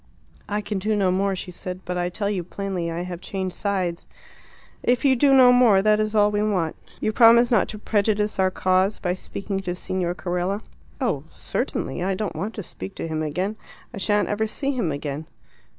[0.49, 1.81] "I can do no more," she said.
[1.85, 4.07] "But I tell you plainly I have changed sides."
[4.81, 6.75] "If you do no more, that is all we want.
[6.99, 10.63] You promise not to prejudice our cause by speaking to Signor Carella?"
[10.99, 12.01] "Oh, certainly.
[12.01, 13.57] I don't want to speak to him again;
[13.93, 15.27] I shan't ever see him again."